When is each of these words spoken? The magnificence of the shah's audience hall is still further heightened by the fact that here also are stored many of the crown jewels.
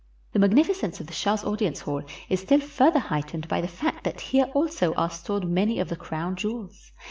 The 0.33 0.39
magnificence 0.39 0.99
of 0.99 1.05
the 1.05 1.13
shah's 1.13 1.43
audience 1.43 1.81
hall 1.81 2.01
is 2.27 2.39
still 2.39 2.59
further 2.59 2.97
heightened 2.97 3.47
by 3.47 3.61
the 3.61 3.67
fact 3.67 4.03
that 4.03 4.19
here 4.21 4.45
also 4.55 4.95
are 4.95 5.11
stored 5.11 5.47
many 5.47 5.77
of 5.79 5.89
the 5.89 5.95
crown 5.95 6.35
jewels. 6.35 6.91